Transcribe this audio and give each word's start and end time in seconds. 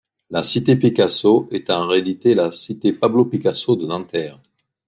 La 0.31 0.43
cité 0.43 0.77
Picasso 0.77 1.47
est 1.51 1.69
en 1.69 1.85
réalité 1.85 2.33
la 2.33 2.51
cité 2.51 2.91
Pablo-Picasso 2.91 3.75
de 3.75 3.85
Nanterre. 3.85 4.39